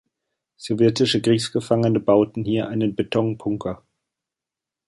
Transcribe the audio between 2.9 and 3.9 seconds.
Betonbunker.